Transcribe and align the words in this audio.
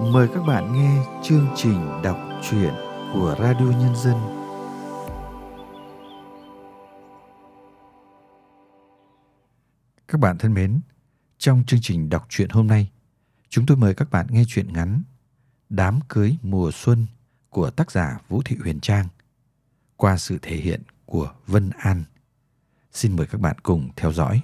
Mời 0.00 0.28
các 0.34 0.42
bạn 0.42 0.72
nghe 0.72 1.04
chương 1.22 1.46
trình 1.56 2.02
đọc 2.02 2.18
truyện 2.42 2.74
của 3.12 3.36
Radio 3.38 3.64
Nhân 3.64 3.96
dân. 3.96 4.16
Các 10.08 10.20
bạn 10.20 10.38
thân 10.38 10.54
mến, 10.54 10.80
trong 11.38 11.64
chương 11.66 11.80
trình 11.82 12.08
đọc 12.08 12.26
truyện 12.28 12.48
hôm 12.48 12.66
nay, 12.66 12.90
chúng 13.48 13.66
tôi 13.66 13.76
mời 13.76 13.94
các 13.94 14.10
bạn 14.10 14.26
nghe 14.30 14.44
truyện 14.48 14.72
ngắn 14.72 15.02
Đám 15.68 16.00
cưới 16.08 16.36
mùa 16.42 16.70
xuân 16.74 17.06
của 17.50 17.70
tác 17.70 17.90
giả 17.90 18.18
Vũ 18.28 18.42
Thị 18.44 18.56
Huyền 18.62 18.80
Trang 18.80 19.06
qua 19.96 20.16
sự 20.16 20.38
thể 20.42 20.56
hiện 20.56 20.82
của 21.04 21.32
Vân 21.46 21.70
An. 21.78 22.04
Xin 22.92 23.16
mời 23.16 23.26
các 23.26 23.40
bạn 23.40 23.58
cùng 23.62 23.88
theo 23.96 24.12
dõi. 24.12 24.42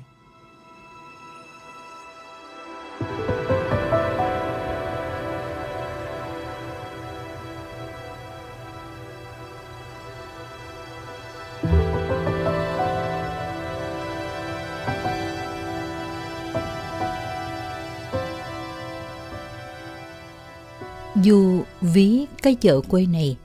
Dù 21.22 21.62
ví 21.80 22.26
cái 22.42 22.54
chợ 22.54 22.80
quê 22.80 23.06
này 23.06 23.36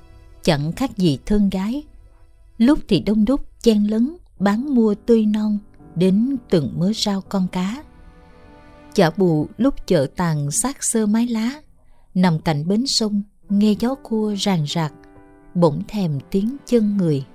chẳng 0.41 0.71
khác 0.71 0.97
gì 0.97 1.17
thân 1.25 1.49
gái. 1.49 1.83
Lúc 2.57 2.79
thì 2.87 2.99
đông 2.99 3.25
đúc 3.25 3.61
chen 3.61 3.83
lấn 3.83 4.17
bán 4.39 4.75
mua 4.75 4.95
tươi 4.95 5.25
non 5.25 5.57
đến 5.95 6.37
từng 6.49 6.73
mớ 6.79 6.91
rau 6.95 7.21
con 7.21 7.47
cá. 7.51 7.83
Chợ 8.93 9.11
bù 9.17 9.47
lúc 9.57 9.87
chợ 9.87 10.07
tàn 10.15 10.51
xác 10.51 10.83
sơ 10.83 11.05
mái 11.05 11.27
lá, 11.27 11.61
nằm 12.13 12.39
cạnh 12.39 12.67
bến 12.67 12.87
sông 12.87 13.21
nghe 13.49 13.75
gió 13.79 13.95
cua 13.95 14.35
ràn 14.37 14.65
rạc, 14.67 14.93
bỗng 15.55 15.83
thèm 15.87 16.19
tiếng 16.31 16.57
chân 16.65 16.97
người. 16.97 17.25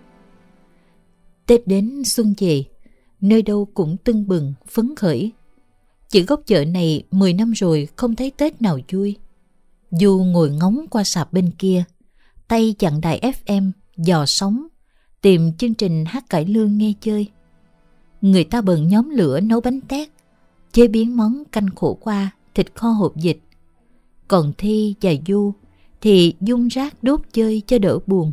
Tết 1.46 1.66
đến 1.66 2.02
xuân 2.04 2.34
về, 2.38 2.64
nơi 3.20 3.42
đâu 3.42 3.68
cũng 3.74 3.96
tưng 4.04 4.28
bừng, 4.28 4.54
phấn 4.68 4.96
khởi. 4.96 5.32
Chỉ 6.08 6.22
góc 6.22 6.40
chợ 6.46 6.64
này 6.64 7.02
10 7.10 7.32
năm 7.32 7.52
rồi 7.52 7.88
không 7.96 8.16
thấy 8.16 8.30
Tết 8.30 8.62
nào 8.62 8.78
vui. 8.92 9.16
Du 9.90 10.24
ngồi 10.24 10.50
ngóng 10.50 10.86
qua 10.90 11.04
sạp 11.04 11.32
bên 11.32 11.50
kia, 11.50 11.84
tay 12.48 12.74
chặn 12.78 13.00
đài 13.00 13.32
FM, 13.46 13.70
dò 13.96 14.26
sóng, 14.26 14.66
tìm 15.20 15.52
chương 15.52 15.74
trình 15.74 16.04
hát 16.04 16.24
cải 16.30 16.44
lương 16.44 16.78
nghe 16.78 16.92
chơi. 17.00 17.28
Người 18.20 18.44
ta 18.44 18.60
bận 18.60 18.88
nhóm 18.88 19.10
lửa 19.10 19.40
nấu 19.40 19.60
bánh 19.60 19.80
tét, 19.80 20.08
chế 20.72 20.88
biến 20.88 21.16
món 21.16 21.44
canh 21.52 21.68
khổ 21.76 21.98
qua, 22.00 22.30
thịt 22.54 22.74
kho 22.74 22.88
hộp 22.88 23.16
dịch. 23.16 23.40
Còn 24.28 24.52
Thi 24.58 24.94
và 25.00 25.10
Du 25.26 25.52
thì 26.00 26.34
dung 26.40 26.68
rác 26.68 27.02
đốt 27.02 27.20
chơi 27.32 27.62
cho 27.66 27.78
đỡ 27.78 27.98
buồn. 28.06 28.32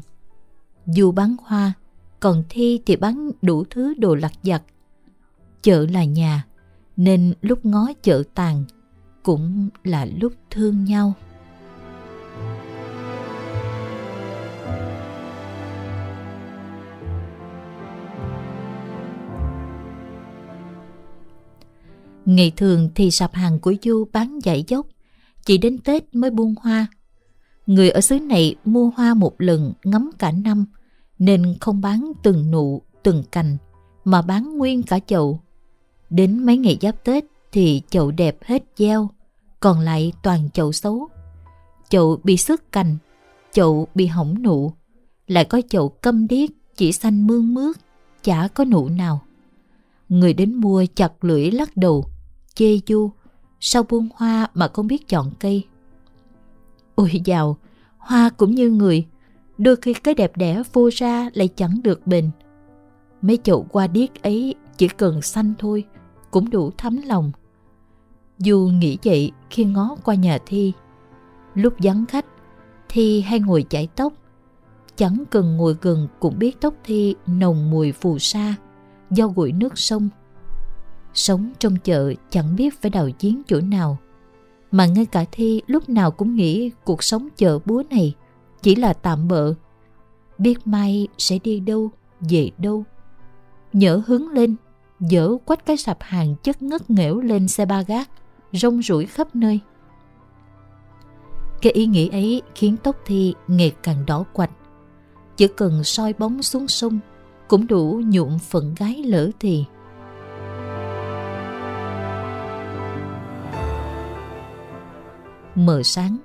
Du 0.85 1.11
bán 1.11 1.35
hoa, 1.43 1.73
còn 2.19 2.43
Thi 2.49 2.79
thì 2.85 2.95
bán 2.95 3.31
đủ 3.41 3.63
thứ 3.69 3.93
đồ 3.93 4.15
lặt 4.15 4.33
vặt. 4.43 4.63
Chợ 5.61 5.85
là 5.91 6.03
nhà, 6.03 6.45
nên 6.97 7.33
lúc 7.41 7.65
ngó 7.65 7.87
chợ 8.03 8.23
tàn 8.33 8.63
cũng 9.23 9.69
là 9.83 10.05
lúc 10.05 10.33
thương 10.49 10.85
nhau. 10.85 11.13
Ngày 22.25 22.51
thường 22.55 22.89
thì 22.95 23.11
sạp 23.11 23.33
hàng 23.33 23.59
của 23.59 23.73
Du 23.81 24.05
bán 24.13 24.39
dạy 24.43 24.63
dốc, 24.67 24.87
chỉ 25.45 25.57
đến 25.57 25.77
Tết 25.77 26.15
mới 26.15 26.29
buông 26.29 26.55
hoa. 26.61 26.87
Người 27.65 27.89
ở 27.89 28.01
xứ 28.01 28.19
này 28.19 28.55
mua 28.65 28.89
hoa 28.89 29.13
một 29.13 29.41
lần 29.41 29.73
ngắm 29.83 30.11
cả 30.19 30.31
năm, 30.31 30.65
nên 31.19 31.55
không 31.59 31.81
bán 31.81 32.11
từng 32.23 32.51
nụ, 32.51 32.81
từng 33.03 33.23
cành, 33.31 33.57
mà 34.05 34.21
bán 34.21 34.57
nguyên 34.57 34.83
cả 34.83 34.99
chậu. 35.07 35.39
Đến 36.09 36.45
mấy 36.45 36.57
ngày 36.57 36.77
giáp 36.81 37.03
Tết 37.03 37.25
thì 37.51 37.81
chậu 37.89 38.11
đẹp 38.11 38.37
hết 38.43 38.63
gieo, 38.77 39.09
còn 39.59 39.79
lại 39.79 40.13
toàn 40.23 40.49
chậu 40.53 40.71
xấu. 40.71 41.07
Chậu 41.89 42.19
bị 42.23 42.37
sức 42.37 42.71
cành, 42.71 42.97
chậu 43.53 43.87
bị 43.95 44.05
hỏng 44.05 44.43
nụ, 44.43 44.71
lại 45.27 45.45
có 45.45 45.61
chậu 45.69 45.89
câm 45.89 46.27
điếc 46.27 46.49
chỉ 46.75 46.91
xanh 46.91 47.27
mương 47.27 47.53
mướt, 47.53 47.77
chả 48.23 48.47
có 48.47 48.65
nụ 48.65 48.89
nào. 48.89 49.21
Người 50.09 50.33
đến 50.33 50.53
mua 50.53 50.85
chặt 50.95 51.23
lưỡi 51.23 51.51
lắc 51.51 51.77
đầu, 51.77 52.05
chê 52.55 52.79
du, 52.87 53.11
sao 53.59 53.83
buông 53.83 54.09
hoa 54.15 54.47
mà 54.53 54.67
không 54.67 54.87
biết 54.87 55.07
chọn 55.07 55.31
cây. 55.39 55.65
Ôi 56.95 57.21
dào, 57.25 57.57
hoa 57.97 58.29
cũng 58.29 58.55
như 58.55 58.69
người, 58.69 59.07
đôi 59.57 59.75
khi 59.75 59.93
cái 59.93 60.13
đẹp 60.13 60.37
đẽ 60.37 60.63
vô 60.73 60.89
ra 60.93 61.29
lại 61.33 61.47
chẳng 61.47 61.79
được 61.83 62.07
bền. 62.07 62.29
Mấy 63.21 63.37
chậu 63.43 63.67
hoa 63.73 63.87
điếc 63.87 64.23
ấy 64.23 64.55
chỉ 64.77 64.87
cần 64.87 65.21
xanh 65.21 65.53
thôi, 65.57 65.83
cũng 66.31 66.49
đủ 66.49 66.71
thấm 66.77 67.01
lòng. 67.05 67.31
Dù 68.39 68.69
nghĩ 68.73 68.97
vậy 69.03 69.31
khi 69.49 69.65
ngó 69.65 69.95
qua 70.03 70.15
nhà 70.15 70.37
Thi, 70.45 70.73
lúc 71.55 71.73
vắng 71.77 72.05
khách, 72.05 72.25
Thi 72.89 73.21
hay 73.21 73.39
ngồi 73.39 73.65
chải 73.69 73.87
tóc, 73.95 74.13
chẳng 74.95 75.23
cần 75.31 75.57
ngồi 75.57 75.75
gần 75.81 76.07
cũng 76.19 76.39
biết 76.39 76.61
tóc 76.61 76.73
Thi 76.83 77.15
nồng 77.27 77.71
mùi 77.71 77.91
phù 77.91 78.19
sa 78.19 78.55
do 79.11 79.27
gội 79.27 79.51
nước 79.51 79.77
sông 79.77 80.09
Sống 81.15 81.51
trong 81.59 81.75
chợ 81.75 82.13
chẳng 82.29 82.55
biết 82.55 82.81
phải 82.81 82.91
đào 82.91 83.09
giếng 83.19 83.41
chỗ 83.47 83.61
nào. 83.61 83.97
Mà 84.71 84.85
ngay 84.85 85.05
cả 85.05 85.25
Thi 85.31 85.61
lúc 85.67 85.89
nào 85.89 86.11
cũng 86.11 86.35
nghĩ 86.35 86.71
cuộc 86.83 87.03
sống 87.03 87.27
chợ 87.37 87.59
búa 87.65 87.83
này 87.89 88.15
chỉ 88.61 88.75
là 88.75 88.93
tạm 88.93 89.27
bợ. 89.27 89.53
Biết 90.37 90.67
mai 90.67 91.07
sẽ 91.17 91.39
đi 91.43 91.59
đâu, 91.59 91.89
về 92.19 92.51
đâu. 92.57 92.83
Nhỡ 93.73 94.01
hướng 94.07 94.29
lên, 94.29 94.55
dỡ 94.99 95.29
quách 95.45 95.65
cái 95.65 95.77
sạp 95.77 95.97
hàng 96.01 96.35
chất 96.43 96.61
ngất 96.61 96.89
nghẽo 96.89 97.19
lên 97.19 97.47
xe 97.47 97.65
ba 97.65 97.81
gác, 97.81 98.09
rong 98.51 98.81
rủi 98.81 99.05
khắp 99.05 99.35
nơi. 99.35 99.59
Cái 101.61 101.73
ý 101.73 101.85
nghĩ 101.85 102.09
ấy 102.09 102.41
khiến 102.55 102.75
tóc 102.83 102.95
Thi 103.05 103.33
ngày 103.47 103.71
càng 103.83 104.05
đỏ 104.05 104.23
quạch. 104.33 104.51
Chỉ 105.37 105.47
cần 105.47 105.83
soi 105.83 106.13
bóng 106.13 106.43
xuống 106.43 106.67
sông 106.67 106.99
cũng 107.47 107.67
đủ 107.67 108.01
nhuộm 108.05 108.39
phận 108.39 108.75
gái 108.75 109.03
lỡ 109.03 109.29
thì. 109.39 109.65
Mờ 115.55 115.83
sáng, 115.83 116.17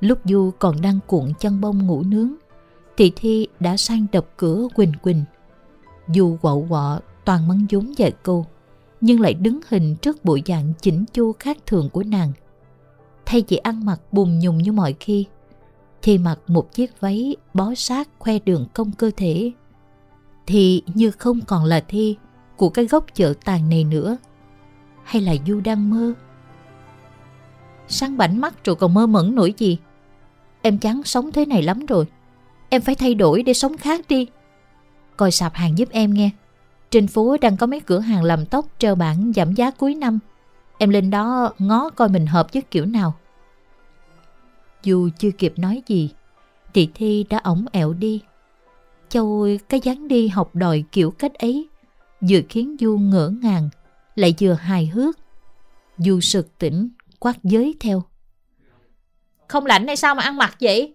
lúc 0.00 0.18
Du 0.24 0.50
còn 0.58 0.80
đang 0.80 0.98
cuộn 1.06 1.32
chăn 1.38 1.60
bông 1.60 1.86
ngủ 1.86 2.02
nướng, 2.02 2.32
thì 2.96 3.12
Thi 3.16 3.46
đã 3.60 3.76
sang 3.76 4.06
đập 4.12 4.26
cửa 4.36 4.68
Quỳnh 4.74 4.92
Quỳnh. 5.02 5.24
Du 6.14 6.36
quậu 6.42 6.66
quọ 6.68 7.00
toàn 7.24 7.48
mắng 7.48 7.66
vốn 7.70 7.92
vài 7.98 8.12
cô, 8.22 8.46
nhưng 9.00 9.20
lại 9.20 9.34
đứng 9.34 9.60
hình 9.68 9.96
trước 9.96 10.24
bộ 10.24 10.38
dạng 10.46 10.72
chỉnh 10.80 11.04
chu 11.12 11.32
khác 11.32 11.56
thường 11.66 11.88
của 11.90 12.02
nàng. 12.02 12.32
Thay 13.26 13.44
vì 13.48 13.56
ăn 13.56 13.84
mặc 13.84 14.00
bùn 14.12 14.38
nhùng 14.38 14.58
như 14.58 14.72
mọi 14.72 14.94
khi, 15.00 15.26
thì 16.02 16.18
mặc 16.18 16.38
một 16.46 16.72
chiếc 16.72 17.00
váy 17.00 17.36
bó 17.54 17.74
sát 17.74 18.08
khoe 18.18 18.38
đường 18.38 18.66
cong 18.74 18.92
cơ 18.92 19.10
thể. 19.16 19.52
Thì 20.46 20.82
như 20.94 21.10
không 21.10 21.40
còn 21.40 21.64
là 21.64 21.80
Thi 21.88 22.16
của 22.56 22.68
cái 22.68 22.86
góc 22.86 23.04
chợ 23.14 23.34
tàn 23.44 23.68
này 23.68 23.84
nữa. 23.84 24.16
Hay 25.04 25.22
là 25.22 25.34
Du 25.46 25.60
đang 25.60 25.90
mơ? 25.90 26.14
Sáng 27.88 28.16
bảnh 28.16 28.40
mắt 28.40 28.64
rồi 28.64 28.76
còn 28.76 28.94
mơ 28.94 29.06
mẩn 29.06 29.34
nổi 29.34 29.54
gì. 29.58 29.78
Em 30.62 30.78
chán 30.78 31.02
sống 31.04 31.32
thế 31.32 31.46
này 31.46 31.62
lắm 31.62 31.86
rồi. 31.86 32.06
Em 32.68 32.82
phải 32.82 32.94
thay 32.94 33.14
đổi 33.14 33.42
để 33.42 33.52
sống 33.52 33.76
khác 33.76 34.00
đi. 34.08 34.26
Coi 35.16 35.30
sạp 35.30 35.54
hàng 35.54 35.78
giúp 35.78 35.88
em 35.90 36.14
nghe. 36.14 36.30
Trên 36.90 37.06
phố 37.06 37.36
đang 37.40 37.56
có 37.56 37.66
mấy 37.66 37.80
cửa 37.80 37.98
hàng 37.98 38.24
làm 38.24 38.46
tóc 38.46 38.66
treo 38.78 38.94
bảng 38.94 39.32
giảm 39.36 39.52
giá 39.52 39.70
cuối 39.70 39.94
năm. 39.94 40.18
Em 40.78 40.90
lên 40.90 41.10
đó 41.10 41.52
ngó 41.58 41.90
coi 41.90 42.08
mình 42.08 42.26
hợp 42.26 42.52
với 42.52 42.62
kiểu 42.62 42.86
nào. 42.86 43.14
Dù 44.82 45.08
chưa 45.18 45.30
kịp 45.30 45.52
nói 45.56 45.82
gì 45.86 46.10
Thì 46.74 46.88
Thi 46.94 47.26
đã 47.30 47.38
ổng 47.38 47.66
ẹo 47.72 47.92
đi. 47.92 48.22
Châu 49.08 49.42
ơi, 49.42 49.60
cái 49.68 49.80
dáng 49.80 50.08
đi 50.08 50.28
học 50.28 50.50
đòi 50.54 50.84
kiểu 50.92 51.10
cách 51.10 51.34
ấy 51.34 51.68
Vừa 52.20 52.40
khiến 52.48 52.76
Du 52.80 52.98
ngỡ 52.98 53.32
ngàng 53.42 53.68
Lại 54.14 54.34
vừa 54.40 54.52
hài 54.52 54.86
hước. 54.86 55.18
Du 55.98 56.20
sực 56.20 56.58
tỉnh 56.58 56.88
quát 57.26 57.44
giới 57.44 57.74
theo. 57.80 58.02
Không 59.48 59.66
lạnh 59.66 59.86
hay 59.86 59.96
sao 59.96 60.14
mà 60.14 60.22
ăn 60.22 60.36
mặc 60.36 60.56
vậy? 60.60 60.94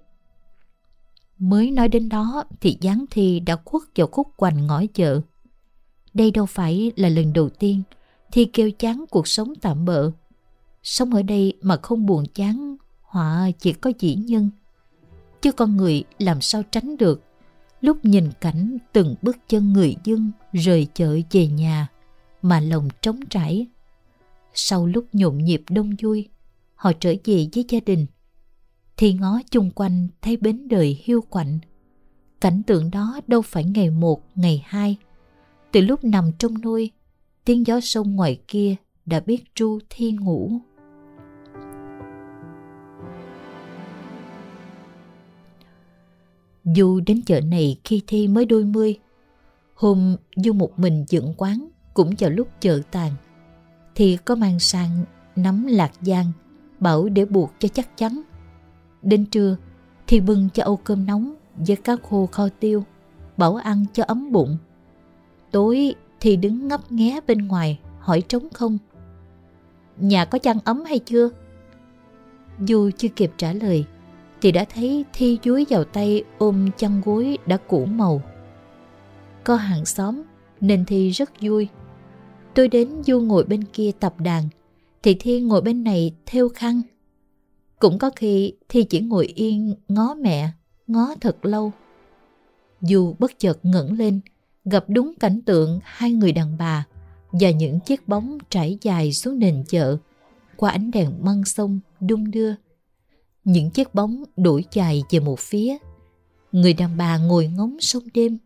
Mới 1.37 1.71
nói 1.71 1.87
đến 1.87 2.09
đó 2.09 2.43
thì 2.61 2.77
Giáng 2.81 3.05
Thi 3.11 3.39
đã 3.39 3.55
khuất 3.65 3.83
vào 3.95 4.07
khúc 4.07 4.27
quanh 4.37 4.67
ngõ 4.67 4.81
chợ. 4.93 5.21
Đây 6.13 6.31
đâu 6.31 6.45
phải 6.45 6.91
là 6.95 7.09
lần 7.09 7.33
đầu 7.33 7.49
tiên 7.49 7.83
Thi 8.31 8.45
kêu 8.45 8.71
chán 8.71 9.05
cuộc 9.09 9.27
sống 9.27 9.53
tạm 9.61 9.85
bợ. 9.85 10.11
Sống 10.83 11.13
ở 11.13 11.21
đây 11.21 11.53
mà 11.61 11.77
không 11.81 12.05
buồn 12.05 12.25
chán, 12.33 12.75
họa 13.01 13.51
chỉ 13.59 13.73
có 13.73 13.91
dĩ 13.99 14.15
nhân. 14.15 14.49
Chứ 15.41 15.51
con 15.51 15.77
người 15.77 16.03
làm 16.19 16.41
sao 16.41 16.63
tránh 16.71 16.97
được 16.97 17.23
lúc 17.81 18.05
nhìn 18.05 18.29
cảnh 18.41 18.77
từng 18.93 19.15
bước 19.21 19.37
chân 19.47 19.73
người 19.73 19.95
dân 20.03 20.31
rời 20.53 20.87
chợ 20.93 21.17
về 21.31 21.47
nhà 21.47 21.87
mà 22.41 22.59
lòng 22.59 22.87
trống 23.01 23.19
trải 23.29 23.67
sau 24.53 24.86
lúc 24.86 25.06
nhộn 25.13 25.38
nhịp 25.38 25.63
đông 25.69 25.92
vui, 26.01 26.30
họ 26.75 26.92
trở 27.00 27.13
về 27.25 27.48
với 27.56 27.65
gia 27.69 27.80
đình. 27.86 28.06
thì 28.98 29.13
ngó 29.13 29.39
chung 29.51 29.71
quanh 29.75 30.07
thấy 30.21 30.38
bến 30.38 30.68
đời 30.68 31.01
hiu 31.03 31.21
quạnh. 31.21 31.59
Cảnh 32.42 32.62
tượng 32.68 32.92
đó 32.92 33.19
đâu 33.27 33.42
phải 33.42 33.63
ngày 33.63 33.89
một, 33.89 34.24
ngày 34.36 34.63
hai. 34.65 34.98
Từ 35.71 35.81
lúc 35.81 36.03
nằm 36.03 36.31
trong 36.39 36.62
nuôi, 36.62 36.92
tiếng 37.45 37.68
gió 37.68 37.80
sông 37.80 38.15
ngoài 38.15 38.42
kia 38.48 38.75
đã 39.06 39.19
biết 39.19 39.44
tru 39.56 39.80
Thi 39.89 40.12
ngủ. 40.12 40.51
Du 46.75 47.00
đến 47.00 47.21
chợ 47.25 47.42
này 47.42 47.80
khi 47.83 48.01
Thi 48.07 48.27
mới 48.27 48.45
đôi 48.45 48.65
mươi. 48.65 49.00
Hôm 49.74 50.15
Du 50.36 50.53
một 50.53 50.80
mình 50.80 51.06
dựng 51.09 51.33
quán 51.38 51.69
cũng 51.94 52.13
vào 52.19 52.30
lúc 52.30 52.48
chợ 52.59 52.81
tàn. 52.92 53.12
Thì 54.01 54.18
có 54.25 54.36
mang 54.36 54.59
sang 54.59 55.06
nắm 55.36 55.68
lạc 55.68 55.92
giang, 56.01 56.31
bảo 56.80 57.09
để 57.09 57.25
buộc 57.25 57.53
cho 57.59 57.68
chắc 57.68 57.98
chắn. 57.98 58.21
Đến 59.01 59.25
trưa 59.25 59.57
thì 60.07 60.19
bưng 60.19 60.50
cho 60.53 60.63
âu 60.63 60.77
cơm 60.77 61.06
nóng 61.06 61.36
với 61.56 61.75
cá 61.75 61.95
khô 62.09 62.25
kho 62.25 62.48
tiêu, 62.59 62.83
bảo 63.38 63.56
ăn 63.56 63.86
cho 63.94 64.03
ấm 64.07 64.31
bụng. 64.31 64.57
Tối 65.51 65.95
thì 66.19 66.36
đứng 66.36 66.68
ngấp 66.68 66.92
nghé 66.92 67.19
bên 67.27 67.48
ngoài 67.48 67.80
hỏi 68.00 68.21
trống 68.21 68.50
không. 68.53 68.77
Nhà 69.98 70.25
có 70.25 70.38
chăn 70.38 70.57
ấm 70.63 70.83
hay 70.86 71.00
chưa? 71.00 71.30
dù 72.59 72.89
chưa 72.98 73.09
kịp 73.09 73.31
trả 73.38 73.53
lời 73.53 73.86
thì 74.42 74.51
đã 74.51 74.65
thấy 74.74 75.06
Thi 75.13 75.39
dúi 75.44 75.65
vào 75.69 75.83
tay 75.83 76.24
ôm 76.38 76.69
chăn 76.77 77.01
gối 77.06 77.38
đã 77.45 77.57
cũ 77.57 77.86
màu. 77.86 78.21
Có 79.44 79.56
hàng 79.56 79.86
xóm 79.86 80.21
nên 80.62 80.86
Thi 80.86 81.09
rất 81.09 81.30
vui. 81.42 81.68
Tôi 82.56 82.68
đến 82.68 83.03
Du 83.03 83.19
ngồi 83.19 83.44
bên 83.44 83.63
kia 83.63 83.92
tập 84.00 84.15
đàn 84.19 84.50
thì 85.03 85.15
thiên 85.19 85.48
ngồi 85.48 85.62
bên 85.62 85.83
này 85.83 86.15
theo 86.25 86.50
khăn. 86.50 86.81
Cũng 87.80 88.00
có 88.00 88.09
khi 88.15 88.53
Thi 88.69 88.83
chỉ 88.83 89.00
ngồi 89.00 89.25
yên 89.25 89.75
ngó 89.88 90.13
mẹ, 90.13 90.50
ngó 90.88 91.15
thật 91.21 91.45
lâu. 91.45 91.71
Du 92.81 93.15
bất 93.19 93.39
chợt 93.39 93.59
ngẩng 93.63 93.94
lên, 93.94 94.19
gặp 94.65 94.86
đúng 94.88 95.13
cảnh 95.19 95.42
tượng 95.45 95.80
hai 95.83 96.12
người 96.12 96.31
đàn 96.31 96.57
bà 96.57 96.86
và 97.31 97.51
những 97.51 97.80
chiếc 97.80 98.07
bóng 98.07 98.38
trải 98.50 98.77
dài 98.81 99.13
xuống 99.13 99.39
nền 99.39 99.63
chợ 99.68 99.98
qua 100.56 100.71
ánh 100.71 100.92
đèn 100.92 101.12
măng 101.21 101.45
sông 101.45 101.80
đung 102.00 102.31
đưa 102.31 102.53
những 103.44 103.69
chiếc 103.69 103.95
bóng 103.95 104.24
đuổi 104.38 104.65
dài 104.71 105.03
về 105.09 105.19
một 105.19 105.39
phía. 105.39 105.77
Người 106.51 106.74
đàn 106.74 106.98
bà 106.98 107.18
ngồi 107.18 107.48
ngóng 107.48 107.77
sông 107.80 108.03
đêm, 108.13 108.38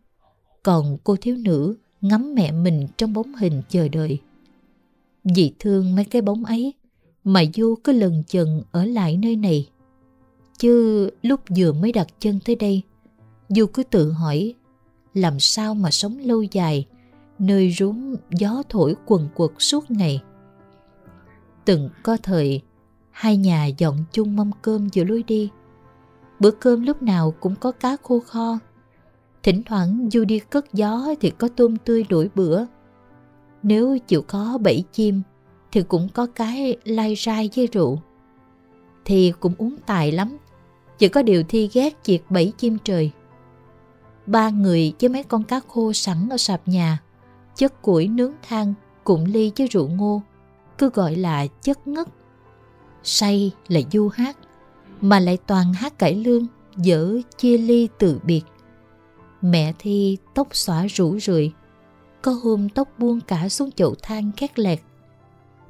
còn 0.62 0.98
cô 1.04 1.16
thiếu 1.16 1.36
nữ 1.36 1.76
ngắm 2.00 2.34
mẹ 2.34 2.52
mình 2.52 2.86
trong 2.96 3.12
bóng 3.12 3.34
hình 3.34 3.62
chờ 3.68 3.88
đợi. 3.88 4.20
Vì 5.24 5.52
thương 5.58 5.96
mấy 5.96 6.04
cái 6.04 6.22
bóng 6.22 6.44
ấy 6.44 6.74
mà 7.24 7.42
Du 7.54 7.74
cứ 7.84 7.92
lần 7.92 8.22
chừng 8.28 8.62
ở 8.72 8.84
lại 8.84 9.16
nơi 9.16 9.36
này. 9.36 9.68
Chứ 10.58 11.10
lúc 11.22 11.40
vừa 11.56 11.72
mới 11.72 11.92
đặt 11.92 12.06
chân 12.20 12.40
tới 12.44 12.56
đây, 12.56 12.82
Du 13.48 13.66
cứ 13.66 13.82
tự 13.82 14.12
hỏi 14.12 14.54
làm 15.14 15.40
sao 15.40 15.74
mà 15.74 15.90
sống 15.90 16.18
lâu 16.18 16.42
dài 16.42 16.86
nơi 17.38 17.72
rúng 17.78 18.16
gió 18.30 18.62
thổi 18.68 18.94
quần 19.06 19.28
quật 19.34 19.50
suốt 19.58 19.90
ngày. 19.90 20.22
Từng 21.64 21.90
có 22.02 22.16
thời 22.22 22.62
Hai 23.16 23.36
nhà 23.36 23.66
dọn 23.66 24.04
chung 24.12 24.36
mâm 24.36 24.50
cơm 24.62 24.88
giữa 24.88 25.04
lối 25.04 25.22
đi. 25.22 25.50
Bữa 26.40 26.50
cơm 26.50 26.82
lúc 26.82 27.02
nào 27.02 27.34
cũng 27.40 27.54
có 27.60 27.72
cá 27.72 27.96
khô 28.02 28.20
kho. 28.20 28.58
Thỉnh 29.46 29.62
thoảng 29.66 30.08
Du 30.12 30.24
đi 30.24 30.38
cất 30.38 30.72
gió 30.72 31.14
thì 31.20 31.30
có 31.30 31.48
tôm 31.56 31.76
tươi 31.76 32.04
đổi 32.08 32.30
bữa. 32.34 32.64
Nếu 33.62 33.98
chịu 33.98 34.22
có 34.22 34.58
bẫy 34.62 34.84
chim 34.92 35.22
thì 35.72 35.82
cũng 35.82 36.08
có 36.14 36.26
cái 36.26 36.76
lai 36.84 37.14
rai 37.14 37.50
với 37.56 37.68
rượu. 37.72 37.98
Thì 39.04 39.32
cũng 39.40 39.54
uống 39.58 39.76
tài 39.86 40.12
lắm. 40.12 40.36
Chỉ 40.98 41.08
có 41.08 41.22
điều 41.22 41.42
Thi 41.48 41.70
ghét 41.72 41.96
triệt 42.02 42.22
bẫy 42.30 42.52
chim 42.58 42.78
trời. 42.84 43.10
Ba 44.26 44.50
người 44.50 44.92
với 45.00 45.08
mấy 45.08 45.22
con 45.22 45.42
cá 45.42 45.60
khô 45.68 45.92
sẵn 45.92 46.28
ở 46.30 46.36
sạp 46.36 46.68
nhà, 46.68 47.02
chất 47.56 47.82
củi 47.82 48.08
nướng 48.08 48.32
than 48.48 48.74
cùng 49.04 49.24
ly 49.24 49.52
với 49.58 49.66
rượu 49.66 49.88
ngô, 49.88 50.22
cứ 50.78 50.90
gọi 50.94 51.16
là 51.16 51.46
chất 51.46 51.86
ngất 51.86 52.08
say 53.02 53.52
là 53.68 53.80
du 53.92 54.08
hát, 54.08 54.36
mà 55.00 55.20
lại 55.20 55.38
toàn 55.46 55.72
hát 55.72 55.98
cải 55.98 56.14
lương, 56.14 56.46
dở 56.76 57.20
chia 57.38 57.58
ly 57.58 57.88
từ 57.98 58.20
biệt. 58.24 58.42
Mẹ 59.42 59.72
Thi 59.78 60.16
tóc 60.34 60.48
xõa 60.52 60.86
rủ 60.86 61.18
rượi, 61.18 61.50
có 62.22 62.32
hôm 62.32 62.68
tóc 62.68 62.88
buông 62.98 63.20
cả 63.20 63.48
xuống 63.48 63.70
chậu 63.72 63.94
than 64.02 64.32
khét 64.36 64.58
lẹt. 64.58 64.80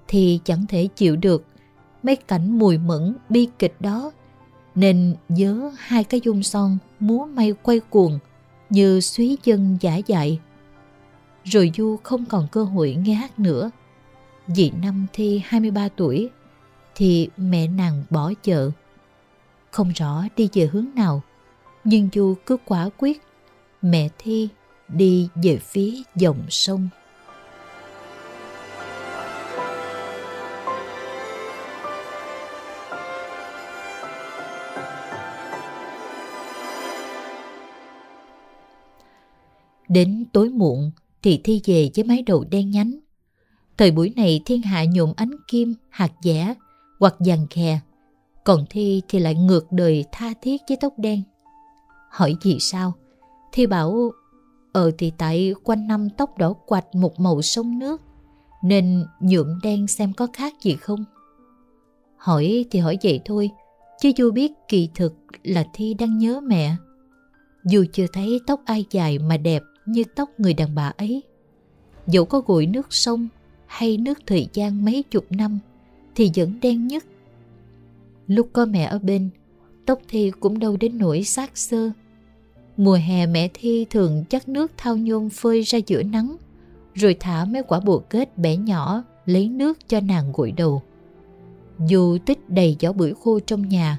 Thì 0.08 0.40
chẳng 0.44 0.66
thể 0.68 0.88
chịu 0.96 1.16
được 1.16 1.44
mấy 2.02 2.16
cảnh 2.16 2.58
mùi 2.58 2.78
mẫn 2.78 3.16
bi 3.28 3.48
kịch 3.58 3.74
đó, 3.80 4.12
nên 4.74 5.16
nhớ 5.28 5.72
hai 5.78 6.04
cái 6.04 6.20
dung 6.24 6.42
son 6.42 6.78
múa 7.00 7.26
may 7.26 7.52
quay 7.62 7.80
cuồng 7.80 8.18
như 8.70 9.00
suý 9.00 9.36
chân 9.42 9.78
giả 9.80 9.96
dại. 9.96 10.40
Rồi 11.44 11.70
Du 11.76 11.96
không 12.02 12.24
còn 12.24 12.48
cơ 12.52 12.64
hội 12.64 12.96
nghe 13.04 13.14
hát 13.14 13.38
nữa. 13.38 13.70
Vì 14.46 14.72
năm 14.82 15.06
Thi 15.12 15.42
23 15.44 15.88
tuổi, 15.88 16.30
thì 16.94 17.28
mẹ 17.36 17.66
nàng 17.66 18.04
bỏ 18.10 18.32
chợ. 18.42 18.70
Không 19.70 19.88
rõ 19.88 20.24
đi 20.36 20.48
về 20.52 20.68
hướng 20.72 20.86
nào, 20.94 21.22
nhưng 21.84 22.08
Du 22.14 22.34
cứ 22.46 22.56
quả 22.64 22.88
quyết, 22.98 23.22
mẹ 23.90 24.08
Thi 24.18 24.48
đi 24.88 25.28
về 25.42 25.58
phía 25.62 25.92
dòng 26.16 26.42
sông. 26.48 26.88
Đến 39.88 40.24
tối 40.32 40.48
muộn 40.48 40.90
thì 41.22 41.40
Thi 41.44 41.60
về 41.64 41.90
với 41.94 42.04
mái 42.04 42.22
đầu 42.22 42.44
đen 42.50 42.70
nhánh. 42.70 42.98
Thời 43.76 43.90
buổi 43.90 44.12
này 44.16 44.40
thiên 44.44 44.62
hạ 44.62 44.84
nhuộm 44.84 45.12
ánh 45.16 45.30
kim, 45.48 45.74
hạt 45.88 46.12
dẻ 46.22 46.54
hoặc 47.00 47.14
dằn 47.20 47.46
khè, 47.50 47.80
còn 48.44 48.64
Thi 48.70 49.02
thì 49.08 49.18
lại 49.18 49.34
ngược 49.34 49.72
đời 49.72 50.04
tha 50.12 50.32
thiết 50.42 50.62
với 50.68 50.76
tóc 50.80 50.92
đen. 50.96 51.22
Hỏi 52.10 52.36
gì 52.42 52.56
sao? 52.60 52.94
Thi 53.52 53.66
bảo, 53.66 54.12
ờ 54.72 54.90
thì 54.98 55.12
tại 55.18 55.54
quanh 55.64 55.86
năm 55.86 56.08
tóc 56.10 56.38
đỏ 56.38 56.52
quạch 56.52 56.94
một 56.94 57.20
màu 57.20 57.42
sông 57.42 57.78
nước, 57.78 58.02
nên 58.62 59.06
nhuộm 59.20 59.46
đen 59.62 59.86
xem 59.86 60.12
có 60.12 60.26
khác 60.32 60.54
gì 60.62 60.76
không? 60.76 61.04
Hỏi 62.16 62.64
thì 62.70 62.78
hỏi 62.78 62.98
vậy 63.02 63.20
thôi, 63.24 63.50
chứ 64.00 64.10
Du 64.16 64.30
biết 64.30 64.52
kỳ 64.68 64.88
thực 64.94 65.14
là 65.42 65.66
Thi 65.72 65.94
đang 65.94 66.18
nhớ 66.18 66.40
mẹ. 66.40 66.76
Dù 67.64 67.84
chưa 67.92 68.06
thấy 68.12 68.40
tóc 68.46 68.60
ai 68.64 68.84
dài 68.90 69.18
mà 69.18 69.36
đẹp 69.36 69.62
như 69.86 70.04
tóc 70.16 70.30
người 70.38 70.54
đàn 70.54 70.74
bà 70.74 70.92
ấy. 70.96 71.22
Dẫu 72.06 72.24
có 72.24 72.40
gội 72.40 72.66
nước 72.66 72.86
sông 72.90 73.28
hay 73.66 73.96
nước 73.96 74.18
thời 74.26 74.48
gian 74.52 74.84
mấy 74.84 75.02
chục 75.02 75.24
năm, 75.30 75.58
thì 76.14 76.30
vẫn 76.36 76.60
đen 76.60 76.86
nhất. 76.86 77.04
Lúc 78.26 78.48
có 78.52 78.64
mẹ 78.64 78.84
ở 78.84 78.98
bên, 78.98 79.30
tóc 79.86 80.00
Thi 80.08 80.32
cũng 80.40 80.58
đâu 80.58 80.76
đến 80.76 80.98
nỗi 80.98 81.22
xác 81.22 81.58
xơ. 81.58 81.90
Mùa 82.76 82.98
hè 83.06 83.26
mẹ 83.26 83.48
Thi 83.54 83.86
thường 83.90 84.24
chắc 84.28 84.48
nước 84.48 84.72
thao 84.76 84.96
nhôm 84.96 85.28
phơi 85.30 85.62
ra 85.62 85.78
giữa 85.86 86.02
nắng, 86.02 86.36
rồi 86.94 87.16
thả 87.20 87.44
mấy 87.44 87.62
quả 87.62 87.80
bùa 87.80 87.98
kết 87.98 88.38
bẻ 88.38 88.56
nhỏ 88.56 89.02
lấy 89.26 89.48
nước 89.48 89.88
cho 89.88 90.00
nàng 90.00 90.32
gội 90.34 90.52
đầu. 90.52 90.82
Dù 91.86 92.18
tích 92.26 92.50
đầy 92.50 92.76
giỏ 92.80 92.92
bưởi 92.92 93.14
khô 93.14 93.40
trong 93.40 93.68
nhà, 93.68 93.98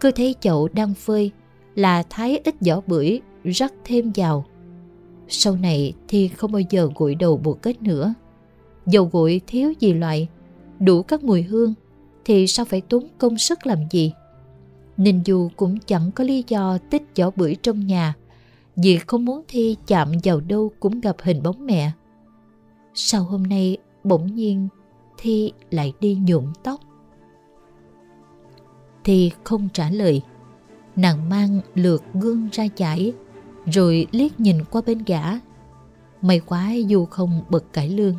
cứ 0.00 0.10
thấy 0.10 0.34
chậu 0.40 0.68
đang 0.68 0.94
phơi 0.94 1.30
là 1.74 2.02
thái 2.10 2.38
ít 2.44 2.54
giỏ 2.60 2.80
bưởi 2.86 3.20
rắc 3.44 3.72
thêm 3.84 4.12
vào. 4.14 4.44
Sau 5.28 5.56
này 5.56 5.92
thi 6.08 6.28
không 6.28 6.52
bao 6.52 6.62
giờ 6.70 6.90
gội 6.94 7.14
đầu 7.14 7.36
bùa 7.36 7.54
kết 7.54 7.82
nữa. 7.82 8.14
Dầu 8.86 9.10
gội 9.12 9.40
thiếu 9.46 9.72
gì 9.80 9.92
loại 9.92 10.28
đủ 10.78 11.02
các 11.02 11.24
mùi 11.24 11.42
hương 11.42 11.74
thì 12.24 12.46
sao 12.46 12.64
phải 12.64 12.80
tốn 12.80 13.06
công 13.18 13.38
sức 13.38 13.66
làm 13.66 13.78
gì? 13.90 14.12
Ninh 14.96 15.22
Du 15.26 15.48
cũng 15.56 15.78
chẳng 15.86 16.10
có 16.14 16.24
lý 16.24 16.44
do 16.48 16.78
tích 16.90 17.02
vỏ 17.16 17.30
bưởi 17.36 17.56
trong 17.62 17.86
nhà, 17.86 18.14
vì 18.76 18.98
không 19.06 19.24
muốn 19.24 19.42
Thi 19.48 19.76
chạm 19.86 20.12
vào 20.24 20.40
đâu 20.40 20.72
cũng 20.80 21.00
gặp 21.00 21.16
hình 21.22 21.42
bóng 21.42 21.66
mẹ. 21.66 21.92
Sau 22.94 23.22
hôm 23.22 23.42
nay, 23.42 23.76
bỗng 24.04 24.34
nhiên, 24.34 24.68
Thi 25.18 25.52
lại 25.70 25.92
đi 26.00 26.14
nhuộm 26.14 26.52
tóc. 26.62 26.80
Thi 29.04 29.30
không 29.44 29.68
trả 29.72 29.90
lời. 29.90 30.22
Nàng 30.96 31.28
mang 31.28 31.60
lượt 31.74 32.02
gương 32.14 32.48
ra 32.52 32.64
chải, 32.74 33.12
rồi 33.66 34.06
liếc 34.10 34.40
nhìn 34.40 34.64
qua 34.64 34.82
bên 34.86 35.02
gã. 35.06 35.22
May 36.22 36.40
quá 36.40 36.72
Du 36.88 37.04
không 37.04 37.42
bật 37.48 37.72
cải 37.72 37.88
lương. 37.88 38.14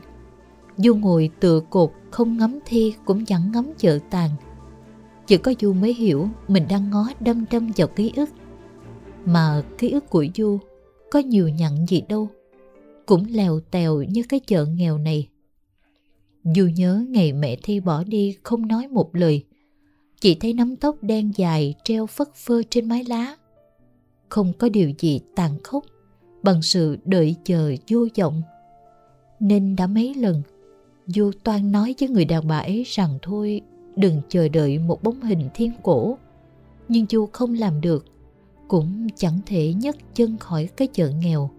Du 0.77 0.95
ngồi 0.95 1.29
tựa 1.39 1.59
cột 1.69 1.91
không 2.11 2.37
ngắm 2.37 2.59
thi 2.65 2.93
cũng 3.05 3.25
chẳng 3.25 3.51
ngắm 3.51 3.73
chợ 3.77 3.99
tàn. 4.09 4.29
Chỉ 5.27 5.37
có 5.37 5.53
Du 5.61 5.73
mới 5.73 5.93
hiểu 5.93 6.29
mình 6.47 6.63
đang 6.69 6.89
ngó 6.89 7.09
đâm 7.19 7.45
đâm 7.51 7.71
vào 7.77 7.87
ký 7.87 8.11
ức. 8.15 8.29
Mà 9.25 9.63
ký 9.77 9.91
ức 9.91 10.09
của 10.09 10.25
Du 10.35 10.59
có 11.11 11.19
nhiều 11.19 11.49
nhận 11.49 11.85
gì 11.87 12.01
đâu. 12.09 12.29
Cũng 13.05 13.25
lèo 13.29 13.59
tèo 13.59 14.01
như 14.01 14.23
cái 14.29 14.39
chợ 14.39 14.65
nghèo 14.65 14.97
này. 14.97 15.27
Du 16.43 16.67
nhớ 16.75 17.05
ngày 17.09 17.33
mẹ 17.33 17.55
Thi 17.63 17.79
bỏ 17.79 18.03
đi 18.03 18.37
không 18.43 18.67
nói 18.67 18.87
một 18.87 19.15
lời. 19.15 19.43
Chỉ 20.21 20.35
thấy 20.35 20.53
nắm 20.53 20.75
tóc 20.75 20.95
đen 21.01 21.31
dài 21.35 21.75
treo 21.83 22.05
phất 22.05 22.27
phơ 22.35 22.61
trên 22.69 22.89
mái 22.89 23.03
lá. 23.03 23.35
Không 24.29 24.53
có 24.53 24.69
điều 24.69 24.91
gì 24.99 25.19
tàn 25.35 25.57
khốc 25.63 25.85
bằng 26.43 26.61
sự 26.61 26.97
đợi 27.05 27.35
chờ 27.43 27.75
vô 27.89 28.07
vọng. 28.17 28.41
Nên 29.39 29.75
đã 29.75 29.87
mấy 29.87 30.13
lần, 30.13 30.41
Du 31.07 31.31
toan 31.43 31.71
nói 31.71 31.95
với 31.99 32.09
người 32.09 32.25
đàn 32.25 32.47
bà 32.47 32.57
ấy 32.57 32.83
rằng 32.87 33.17
thôi 33.21 33.61
đừng 33.97 34.21
chờ 34.29 34.47
đợi 34.47 34.79
một 34.79 35.03
bóng 35.03 35.21
hình 35.21 35.49
thiên 35.53 35.71
cổ. 35.83 36.17
Nhưng 36.87 37.05
chu 37.05 37.29
không 37.33 37.53
làm 37.53 37.81
được, 37.81 38.05
cũng 38.67 39.07
chẳng 39.15 39.39
thể 39.45 39.73
nhấc 39.73 39.95
chân 40.13 40.37
khỏi 40.37 40.69
cái 40.77 40.87
chợ 40.87 41.09
nghèo. 41.09 41.49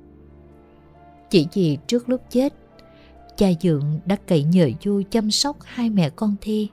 Chỉ 1.31 1.47
vì 1.55 1.79
trước 1.87 2.09
lúc 2.09 2.21
chết, 2.31 2.55
cha 3.37 3.49
dượng 3.61 4.01
đã 4.07 4.17
cậy 4.27 4.45
nhờ 4.45 4.71
Du 4.85 5.03
chăm 5.11 5.31
sóc 5.31 5.57
hai 5.61 5.91
mẹ 5.91 6.11
con 6.11 6.35
Thi. 6.41 6.69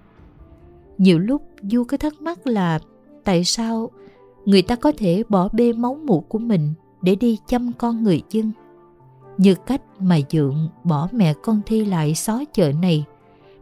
Nhiều 0.98 1.20
lúc 1.20 1.42
Du 1.62 1.84
cứ 1.84 1.98
thắc 1.98 2.22
mắc 2.22 2.48
là 2.48 2.80
tại 3.24 3.44
sao 3.44 3.90
người 4.46 4.62
ta 4.62 4.76
có 4.76 4.92
thể 4.98 5.24
bỏ 5.30 5.50
bê 5.54 5.74
máu 5.74 5.96
mủ 5.96 6.22
của 6.22 6.40
mình 6.40 6.74
để 7.02 7.16
đi 7.16 7.38
chăm 7.48 7.72
con 7.78 8.04
người 8.04 8.22
dân 8.32 8.52
như 9.38 9.56
cách 9.56 9.82
mà 10.00 10.20
dượng 10.30 10.70
bỏ 10.84 11.10
mẹ 11.12 11.34
con 11.44 11.62
thi 11.66 11.86
lại 11.86 12.16
xó 12.16 12.44
chợ 12.54 12.72
này 12.72 13.06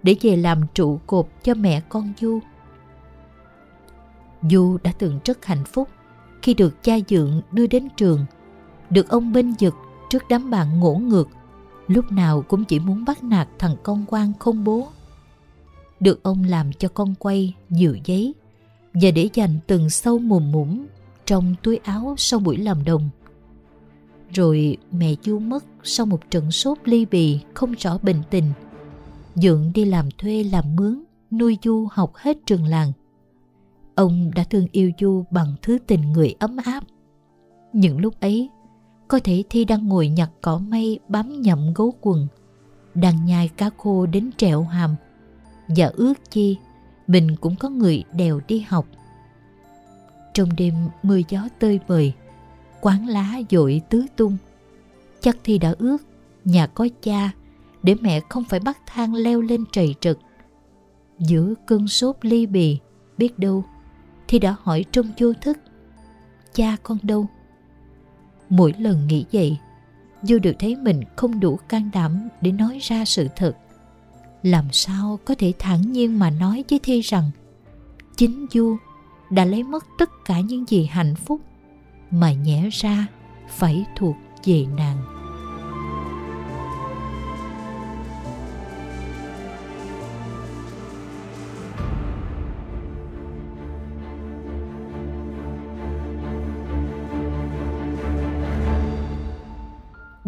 để 0.03 0.15
về 0.21 0.35
làm 0.35 0.61
trụ 0.73 0.99
cột 1.07 1.27
cho 1.43 1.53
mẹ 1.53 1.81
con 1.89 2.13
du. 2.21 2.39
Du 4.49 4.77
đã 4.83 4.91
từng 4.99 5.19
rất 5.25 5.45
hạnh 5.45 5.63
phúc 5.65 5.89
khi 6.41 6.53
được 6.53 6.83
cha 6.83 6.95
dượng 7.09 7.41
đưa 7.51 7.67
đến 7.67 7.87
trường, 7.97 8.25
được 8.89 9.09
ông 9.09 9.33
bên 9.33 9.53
giật 9.59 9.73
trước 10.09 10.23
đám 10.29 10.49
bạn 10.49 10.79
ngỗ 10.79 10.93
ngược, 10.93 11.29
lúc 11.87 12.11
nào 12.11 12.41
cũng 12.41 12.65
chỉ 12.65 12.79
muốn 12.79 13.05
bắt 13.05 13.23
nạt 13.23 13.47
thằng 13.59 13.75
con 13.83 14.05
quan 14.07 14.33
không 14.39 14.63
bố. 14.63 14.87
Được 15.99 16.23
ông 16.23 16.43
làm 16.43 16.73
cho 16.73 16.87
con 16.87 17.15
quay 17.19 17.55
nhiều 17.69 17.97
giấy 18.05 18.33
và 18.93 19.11
để 19.11 19.29
dành 19.33 19.59
từng 19.67 19.89
sâu 19.89 20.19
mùm 20.19 20.51
mũm 20.51 20.85
trong 21.25 21.55
túi 21.63 21.77
áo 21.77 22.15
sau 22.17 22.39
buổi 22.39 22.57
làm 22.57 22.83
đồng. 22.83 23.09
Rồi 24.33 24.77
mẹ 24.91 25.15
Du 25.23 25.39
mất 25.39 25.65
sau 25.83 26.05
một 26.05 26.31
trận 26.31 26.51
sốt 26.51 26.77
ly 26.83 27.05
bì 27.05 27.39
không 27.53 27.71
rõ 27.71 27.97
bệnh 27.97 28.23
tình. 28.29 28.45
Dượng 29.35 29.71
đi 29.73 29.85
làm 29.85 30.11
thuê 30.17 30.43
làm 30.43 30.75
mướn, 30.75 31.03
nuôi 31.31 31.57
Du 31.63 31.87
học 31.91 32.11
hết 32.15 32.37
trường 32.45 32.65
làng. 32.65 32.91
Ông 33.95 34.31
đã 34.35 34.43
thương 34.43 34.67
yêu 34.71 34.91
Du 34.99 35.23
bằng 35.31 35.55
thứ 35.61 35.77
tình 35.87 36.11
người 36.11 36.35
ấm 36.39 36.57
áp. 36.65 36.83
Những 37.73 38.01
lúc 38.01 38.19
ấy, 38.19 38.49
có 39.07 39.19
thể 39.23 39.43
Thi 39.49 39.65
đang 39.65 39.87
ngồi 39.87 40.09
nhặt 40.09 40.29
cỏ 40.41 40.57
mây 40.57 40.99
bám 41.07 41.41
nhậm 41.41 41.73
gấu 41.73 41.93
quần, 42.01 42.27
đang 42.95 43.25
nhai 43.25 43.47
cá 43.47 43.69
khô 43.77 44.05
đến 44.05 44.29
trẹo 44.37 44.63
hàm, 44.63 44.95
và 45.67 45.91
ước 45.95 46.13
chi 46.31 46.57
mình 47.07 47.35
cũng 47.35 47.55
có 47.55 47.69
người 47.69 48.03
đèo 48.13 48.39
đi 48.47 48.59
học. 48.59 48.85
Trong 50.33 50.49
đêm 50.57 50.73
mưa 51.03 51.19
gió 51.29 51.47
tơi 51.59 51.79
bời, 51.87 52.13
quán 52.81 53.07
lá 53.07 53.39
dội 53.49 53.81
tứ 53.89 54.05
tung. 54.15 54.37
Chắc 55.21 55.37
Thi 55.43 55.57
đã 55.57 55.75
ước 55.79 55.97
nhà 56.45 56.67
có 56.67 56.87
cha 57.01 57.31
để 57.83 57.95
mẹ 58.01 58.19
không 58.29 58.43
phải 58.43 58.59
bắt 58.59 58.77
thang 58.85 59.13
leo 59.13 59.41
lên 59.41 59.65
trầy 59.71 59.95
trực 59.99 60.19
Giữa 61.19 61.53
cơn 61.65 61.87
sốt 61.87 62.15
ly 62.21 62.45
bì, 62.45 62.79
biết 63.17 63.39
đâu, 63.39 63.63
thì 64.27 64.39
đã 64.39 64.55
hỏi 64.61 64.85
trong 64.91 65.05
vô 65.19 65.33
thức, 65.41 65.57
cha 66.53 66.77
con 66.83 66.97
đâu? 67.03 67.27
Mỗi 68.49 68.73
lần 68.79 69.07
nghĩ 69.07 69.25
vậy, 69.33 69.57
Du 70.21 70.39
được 70.39 70.53
thấy 70.59 70.75
mình 70.75 71.01
không 71.15 71.39
đủ 71.39 71.59
can 71.69 71.89
đảm 71.93 72.29
để 72.41 72.51
nói 72.51 72.79
ra 72.81 73.05
sự 73.05 73.27
thật. 73.35 73.57
Làm 74.43 74.65
sao 74.71 75.19
có 75.25 75.35
thể 75.37 75.53
thản 75.59 75.91
nhiên 75.91 76.19
mà 76.19 76.29
nói 76.29 76.63
với 76.69 76.79
Thi 76.83 77.01
rằng 77.01 77.31
chính 78.15 78.45
Du 78.51 78.77
đã 79.29 79.45
lấy 79.45 79.63
mất 79.63 79.85
tất 79.97 80.09
cả 80.25 80.39
những 80.39 80.65
gì 80.67 80.85
hạnh 80.85 81.15
phúc 81.15 81.41
mà 82.11 82.33
nhẽ 82.33 82.69
ra 82.71 83.07
phải 83.49 83.85
thuộc 83.95 84.15
về 84.45 84.65
nàng 84.77 85.12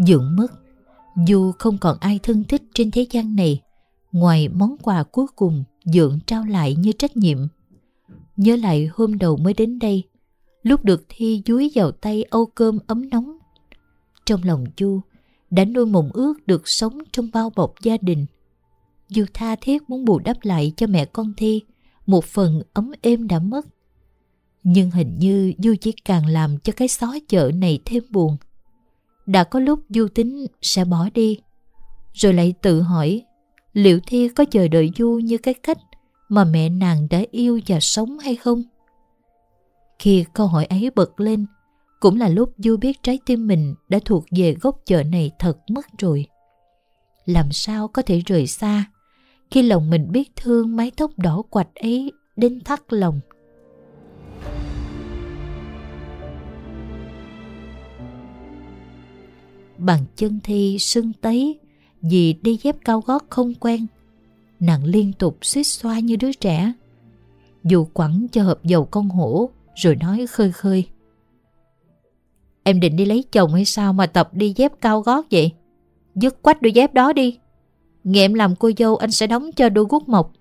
Dượng 0.07 0.35
mất 0.35 0.47
Dù 1.27 1.51
không 1.51 1.77
còn 1.77 1.97
ai 1.99 2.19
thân 2.23 2.43
thích 2.43 2.61
trên 2.73 2.91
thế 2.91 3.05
gian 3.11 3.35
này, 3.35 3.61
Ngoài 4.11 4.47
món 4.47 4.77
quà 4.77 5.03
cuối 5.03 5.25
cùng 5.35 5.63
Dượng 5.85 6.19
trao 6.25 6.43
lại 6.43 6.75
như 6.75 6.91
trách 6.91 7.17
nhiệm 7.17 7.37
Nhớ 8.37 8.55
lại 8.55 8.89
hôm 8.93 9.17
đầu 9.17 9.37
mới 9.37 9.53
đến 9.53 9.79
đây, 9.79 10.03
lúc 10.63 10.83
được 10.83 11.05
Thi 11.09 11.41
dúi 11.45 11.71
vào 11.75 11.91
tay 11.91 12.23
âu 12.23 12.45
cơm 12.45 12.79
ấm 12.87 13.09
nóng. 13.09 13.37
Trong 14.25 14.43
lòng 14.43 14.65
chu 14.75 15.01
đã 15.49 15.65
nuôi 15.65 15.85
mộng 15.85 16.09
ước 16.13 16.47
được 16.47 16.67
sống 16.67 16.99
trong 17.11 17.29
bao 17.33 17.51
bọc 17.55 17.73
gia 17.81 17.97
đình. 17.97 18.25
dù 19.09 19.25
tha 19.33 19.55
thiết 19.55 19.89
muốn 19.89 20.05
bù 20.05 20.19
đắp 20.19 20.37
lại 20.43 20.73
cho 20.77 20.87
mẹ 20.87 21.05
con 21.05 21.33
Thi, 21.37 21.61
một 22.05 22.25
phần 22.25 22.61
ấm 22.73 22.91
êm 23.01 23.27
đã 23.27 23.39
mất. 23.39 23.65
Nhưng 24.63 24.91
hình 24.91 25.15
như 25.19 25.53
Du 25.57 25.73
chỉ 25.81 25.91
càng 26.05 26.25
làm 26.25 26.57
cho 26.57 26.73
cái 26.75 26.87
xó 26.87 27.15
chợ 27.27 27.51
này 27.55 27.79
thêm 27.85 28.03
buồn. 28.09 28.37
Đã 29.25 29.43
có 29.43 29.59
lúc 29.59 29.79
Du 29.89 30.07
tính 30.07 30.45
sẽ 30.61 30.85
bỏ 30.85 31.09
đi, 31.13 31.39
rồi 32.13 32.33
lại 32.33 32.53
tự 32.61 32.81
hỏi 32.81 33.23
liệu 33.73 33.99
Thi 34.07 34.29
có 34.29 34.45
chờ 34.45 34.67
đợi 34.67 34.91
Du 34.97 35.19
như 35.23 35.37
cái 35.37 35.53
cách 35.53 35.77
mà 36.29 36.43
mẹ 36.43 36.69
nàng 36.69 37.07
đã 37.09 37.21
yêu 37.31 37.59
và 37.67 37.79
sống 37.79 38.19
hay 38.19 38.35
không? 38.35 38.63
Khi 39.99 40.25
câu 40.33 40.47
hỏi 40.47 40.65
ấy 40.65 40.89
bật 40.95 41.19
lên, 41.19 41.45
cũng 41.99 42.19
là 42.19 42.29
lúc 42.29 42.53
Du 42.57 42.77
biết 42.77 43.03
trái 43.03 43.19
tim 43.25 43.47
mình 43.47 43.75
đã 43.89 43.99
thuộc 44.05 44.25
về 44.31 44.55
gốc 44.61 44.79
chợ 44.85 45.03
này 45.03 45.31
thật 45.39 45.57
mất 45.69 45.85
rồi. 45.97 46.25
Làm 47.25 47.51
sao 47.51 47.87
có 47.87 48.01
thể 48.01 48.19
rời 48.25 48.47
xa 48.47 48.85
khi 49.51 49.61
lòng 49.61 49.89
mình 49.89 50.11
biết 50.11 50.31
thương 50.35 50.75
mái 50.75 50.91
tóc 50.97 51.11
đỏ 51.17 51.43
quạch 51.49 51.75
ấy 51.75 52.11
đến 52.35 52.59
thắt 52.65 52.93
lòng. 52.93 53.19
Bằng 59.77 60.05
chân 60.15 60.39
thi 60.43 60.77
sưng 60.79 61.13
tấy, 61.21 61.59
vì 62.01 62.33
đi 62.41 62.59
dép 62.63 62.75
cao 62.85 63.01
gót 63.01 63.25
không 63.29 63.53
quen. 63.53 63.85
Nàng 64.59 64.83
liên 64.83 65.13
tục 65.13 65.37
suýt 65.41 65.63
xoa 65.63 65.99
như 65.99 66.15
đứa 66.15 66.31
trẻ. 66.33 66.73
Dù 67.63 67.85
quẳng 67.85 68.27
cho 68.31 68.43
hộp 68.43 68.63
dầu 68.63 68.85
con 68.85 69.09
hổ, 69.09 69.49
rồi 69.75 69.95
nói 69.95 70.27
khơi 70.27 70.51
khơi. 70.51 70.87
Em 72.63 72.79
định 72.79 72.95
đi 72.95 73.05
lấy 73.05 73.23
chồng 73.31 73.53
hay 73.53 73.65
sao 73.65 73.93
mà 73.93 74.05
tập 74.05 74.29
đi 74.33 74.53
dép 74.55 74.71
cao 74.81 75.01
gót 75.01 75.25
vậy? 75.31 75.51
Dứt 76.15 76.41
quách 76.41 76.61
đôi 76.61 76.71
dép 76.71 76.93
đó 76.93 77.13
đi. 77.13 77.39
Nghe 78.03 78.25
em 78.25 78.33
làm 78.33 78.55
cô 78.55 78.71
dâu, 78.77 78.95
anh 78.95 79.11
sẽ 79.11 79.27
đóng 79.27 79.51
cho 79.51 79.69
đôi 79.69 79.85
guốc 79.89 80.09
mộc. 80.09 80.33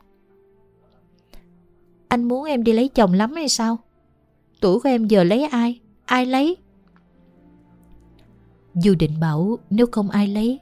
Anh 2.08 2.24
muốn 2.24 2.44
em 2.44 2.64
đi 2.64 2.72
lấy 2.72 2.88
chồng 2.88 3.12
lắm 3.12 3.32
hay 3.34 3.48
sao? 3.48 3.78
Tuổi 4.60 4.80
của 4.80 4.88
em 4.88 5.06
giờ 5.06 5.24
lấy 5.24 5.44
ai? 5.44 5.80
Ai 6.04 6.26
lấy? 6.26 6.56
Du 8.74 8.94
định 8.94 9.20
bảo 9.20 9.58
nếu 9.70 9.86
không 9.92 10.10
ai 10.10 10.28
lấy 10.28 10.60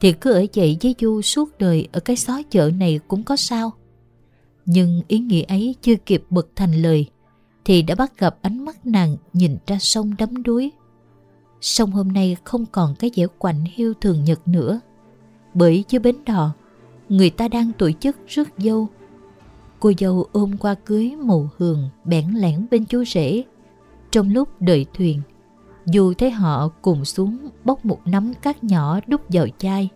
thì 0.00 0.12
cứ 0.12 0.32
ở 0.32 0.46
vậy 0.54 0.76
với 0.82 0.94
Du 1.00 1.22
suốt 1.22 1.58
đời 1.58 1.88
ở 1.92 2.00
cái 2.00 2.16
xó 2.16 2.42
chợ 2.50 2.70
này 2.78 3.00
cũng 3.08 3.22
có 3.22 3.36
sao. 3.36 3.72
Nhưng 4.66 5.02
ý 5.08 5.18
nghĩ 5.18 5.42
ấy 5.42 5.74
chưa 5.82 5.94
kịp 5.96 6.24
bật 6.30 6.48
thành 6.56 6.72
lời 6.72 7.06
thì 7.64 7.82
đã 7.82 7.94
bắt 7.94 8.18
gặp 8.18 8.36
ánh 8.42 8.64
mắt 8.64 8.86
nàng 8.86 9.16
nhìn 9.32 9.56
ra 9.66 9.78
sông 9.80 10.14
đắm 10.18 10.42
đuối. 10.42 10.70
Sông 11.60 11.90
hôm 11.90 12.12
nay 12.12 12.36
không 12.44 12.66
còn 12.66 12.94
cái 12.98 13.10
vẻ 13.16 13.26
quạnh 13.38 13.64
hiu 13.74 13.94
thường 14.00 14.24
nhật 14.24 14.48
nữa. 14.48 14.80
Bởi 15.54 15.84
dưới 15.88 15.98
bến 15.98 16.16
đò, 16.26 16.54
người 17.08 17.30
ta 17.30 17.48
đang 17.48 17.72
tổ 17.78 17.90
chức 17.92 18.16
rước 18.26 18.48
dâu. 18.58 18.88
Cô 19.80 19.92
dâu 19.98 20.26
ôm 20.32 20.56
qua 20.56 20.74
cưới 20.74 21.16
màu 21.16 21.50
hường 21.58 21.88
bẽn 22.04 22.30
lẽn 22.34 22.66
bên 22.70 22.84
chú 22.84 23.04
rể. 23.04 23.42
Trong 24.10 24.32
lúc 24.32 24.48
đợi 24.60 24.86
thuyền, 24.94 25.20
dù 25.86 26.14
thấy 26.14 26.30
họ 26.30 26.68
cùng 26.82 27.04
xuống 27.04 27.38
bốc 27.64 27.84
một 27.84 28.00
nắm 28.04 28.32
cát 28.42 28.64
nhỏ 28.64 29.00
đút 29.06 29.20
vào 29.28 29.46
chai. 29.58 29.88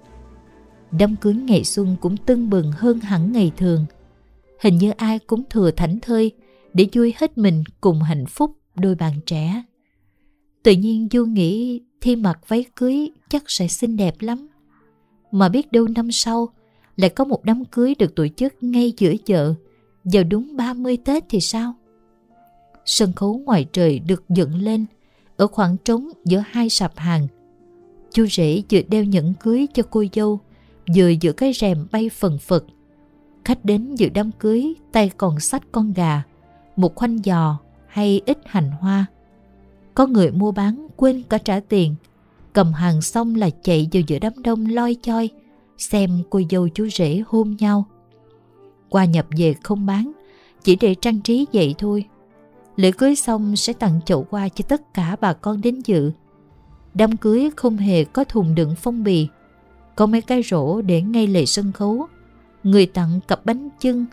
Đám 0.91 1.17
cưới 1.17 1.35
ngày 1.35 1.65
xuân 1.65 1.97
cũng 2.01 2.17
tưng 2.17 2.51
bừng 2.51 2.73
hơn 2.73 3.01
hẳn 3.01 3.33
ngày 3.33 3.53
thường. 3.57 3.87
Hình 4.61 4.79
như 4.79 4.91
ai 4.91 5.19
cũng 5.19 5.43
thừa 5.51 5.71
thảnh 5.71 6.01
thơi, 6.01 6.33
để 6.75 6.87
vui 6.93 7.15
hết 7.17 7.39
mình 7.39 7.65
cùng 7.81 8.03
hạnh 8.03 8.27
phúc 8.27 8.51
đôi 8.75 8.95
bạn 8.95 9.13
trẻ. 9.27 9.63
Tự 10.63 10.73
nhiên 10.73 11.09
Du 11.13 11.25
nghĩ 11.25 11.81
thi 12.01 12.17
mặc 12.17 12.39
váy 12.49 12.65
cưới 12.77 13.11
chắc 13.29 13.43
sẽ 13.47 13.69
xinh 13.69 13.97
đẹp 13.97 14.15
lắm. 14.21 14.49
Mà 15.31 15.49
biết 15.49 15.73
đâu 15.73 15.87
năm 15.95 16.13
sau 16.13 16.49
lại 16.97 17.11
có 17.11 17.25
một 17.25 17.45
đám 17.45 17.65
cưới 17.65 17.95
được 17.99 18.15
tổ 18.15 18.27
chức 18.29 18.55
ngay 18.61 18.93
giữa 18.97 19.15
chợ 19.25 19.55
vào 20.05 20.25
đúng 20.25 20.57
30 20.57 20.97
Tết 20.97 21.25
thì 21.29 21.41
sao? 21.41 21.75
Sân 22.85 23.13
khấu 23.13 23.39
ngoài 23.39 23.67
trời 23.73 23.99
được 23.99 24.25
dựng 24.29 24.55
lên 24.55 24.87
ở 25.37 25.47
khoảng 25.47 25.77
trống 25.85 26.09
giữa 26.25 26.43
hai 26.51 26.69
sạp 26.69 26.93
hàng. 26.97 27.27
Chú 28.13 28.27
rể 28.27 28.63
vừa 28.71 28.81
đeo 28.89 29.05
nhẫn 29.05 29.35
cưới 29.35 29.67
cho 29.75 29.83
cô 29.91 30.05
dâu 30.13 30.41
vừa 30.97 31.09
giữa 31.09 31.33
cái 31.33 31.53
rèm 31.53 31.87
bay 31.93 32.09
phần 32.09 32.39
phật. 32.39 32.65
Khách 33.45 33.65
đến 33.65 33.95
dự 33.95 34.09
đám 34.09 34.31
cưới 34.39 34.75
tay 34.93 35.11
còn 35.17 35.41
sách 35.41 35.63
con 35.73 35.93
gà 35.93 36.23
một 36.77 36.95
khoanh 36.95 37.19
giò 37.25 37.59
hay 37.87 38.21
ít 38.27 38.39
hành 38.47 38.71
hoa. 38.71 39.07
Có 39.95 40.07
người 40.07 40.31
mua 40.31 40.53
bán 40.53 40.89
quên 40.97 41.23
cả 41.29 41.39
trả 41.39 41.61
tiền, 41.61 41.95
cầm 42.53 42.73
hàng 42.73 43.03
xong 43.03 43.35
là 43.35 43.51
chạy 43.63 43.89
vào 43.93 44.03
giữa 44.07 44.19
đám 44.19 44.33
đông 44.43 44.67
loi 44.67 44.97
choi, 45.03 45.31
xem 45.79 46.23
cô 46.31 46.41
dâu 46.51 46.69
chú 46.69 46.89
rể 46.89 47.23
hôn 47.27 47.57
nhau. 47.59 47.85
Qua 48.89 49.05
nhập 49.05 49.27
về 49.39 49.55
không 49.63 49.87
bán, 49.87 50.13
chỉ 50.63 50.77
để 50.77 50.95
trang 50.95 51.21
trí 51.21 51.47
vậy 51.53 51.75
thôi. 51.79 52.05
Lễ 52.77 52.91
cưới 52.91 53.17
xong 53.17 53.57
sẽ 53.57 53.73
tặng 53.73 54.01
chậu 54.05 54.27
hoa 54.31 54.49
cho 54.49 54.65
tất 54.69 54.95
cả 54.95 55.17
bà 55.21 55.33
con 55.33 55.61
đến 55.61 55.81
dự. 55.85 56.13
Đám 56.95 57.17
cưới 57.17 57.51
không 57.57 57.77
hề 57.77 58.05
có 58.05 58.25
thùng 58.25 58.55
đựng 58.55 58.75
phong 58.79 59.05
bì, 59.05 59.29
có 59.97 60.07
mấy 60.07 60.21
cái 60.21 60.43
rổ 60.43 60.83
để 60.83 61.03
ngay 61.03 61.27
lề 61.27 61.47
sân 61.47 61.73
khấu. 61.73 62.07
Người 62.63 62.87
tặng 62.87 63.21
cặp 63.29 63.45
bánh 63.47 63.69
chưng, 63.81 64.07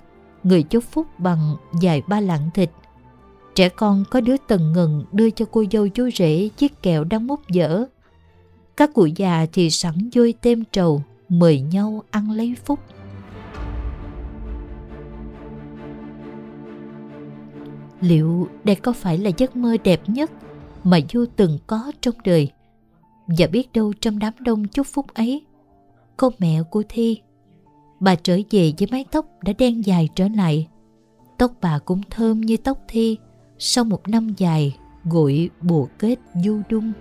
người 0.43 0.63
chúc 0.63 0.83
phúc 0.83 1.07
bằng 1.17 1.55
dài 1.81 2.01
ba 2.07 2.19
lạng 2.19 2.49
thịt. 2.53 2.69
Trẻ 3.55 3.69
con 3.69 4.03
có 4.11 4.21
đứa 4.21 4.35
tần 4.47 4.73
ngần 4.73 5.05
đưa 5.11 5.29
cho 5.29 5.45
cô 5.51 5.63
dâu 5.71 5.87
chú 5.87 6.09
rể 6.15 6.49
chiếc 6.57 6.81
kẹo 6.81 7.03
đang 7.03 7.27
mút 7.27 7.39
dở. 7.49 7.85
Các 8.77 8.93
cụ 8.93 9.05
già 9.05 9.45
thì 9.53 9.69
sẵn 9.69 10.09
vui 10.15 10.33
tem 10.41 10.63
trầu, 10.71 11.03
mời 11.29 11.61
nhau 11.61 12.03
ăn 12.11 12.31
lấy 12.31 12.55
phúc. 12.65 12.79
Liệu 18.03 18.47
đây 18.63 18.75
có 18.75 18.93
phải 18.93 19.17
là 19.17 19.31
giấc 19.37 19.55
mơ 19.55 19.77
đẹp 19.83 20.01
nhất 20.07 20.31
mà 20.83 20.99
Du 21.13 21.25
từng 21.35 21.57
có 21.67 21.91
trong 22.01 22.15
đời? 22.23 22.51
Và 23.27 23.47
biết 23.47 23.73
đâu 23.73 23.93
trong 24.01 24.19
đám 24.19 24.33
đông 24.39 24.67
chúc 24.67 24.87
phúc 24.87 25.05
ấy, 25.13 25.45
cô 26.17 26.29
mẹ 26.39 26.63
của 26.69 26.83
Thi, 26.89 27.21
bà 27.99 28.15
trở 28.15 28.39
về 28.51 28.73
với 28.77 28.87
mái 28.91 29.05
tóc 29.11 29.25
đã 29.41 29.53
đen 29.57 29.85
dài 29.85 30.09
trở 30.15 30.27
lại. 30.27 30.67
Tóc 31.37 31.51
bà 31.61 31.79
cũng 31.79 32.01
thơm 32.09 32.41
như 32.41 32.57
tóc 32.57 32.77
Thi 32.87 33.17
sau 33.59 33.83
một 33.83 34.07
năm 34.07 34.33
dài 34.37 34.77
gội 35.03 35.49
bùa 35.61 35.87
kết 35.99 36.15
du 36.43 36.61
đung. 36.69 36.91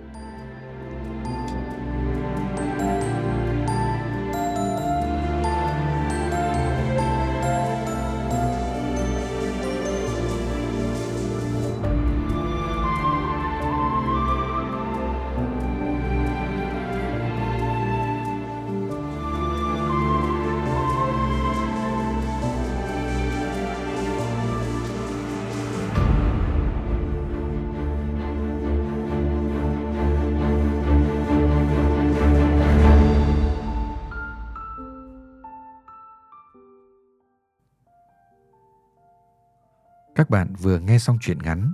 Các 40.23 40.29
bạn 40.29 40.55
vừa 40.61 40.79
nghe 40.79 40.99
xong 40.99 41.17
truyện 41.21 41.37
ngắn 41.43 41.73